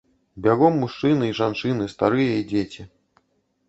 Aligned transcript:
Бягом 0.45 0.79
мужчыны 0.85 1.29
і 1.33 1.37
жанчыны, 1.43 1.91
старыя 1.97 2.31
і 2.43 2.51
дзеці. 2.53 2.93